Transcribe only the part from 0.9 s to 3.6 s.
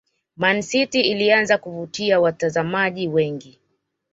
ilianza kuvutia watazamaji wengi